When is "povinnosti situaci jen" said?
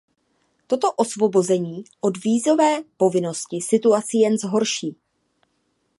2.97-4.37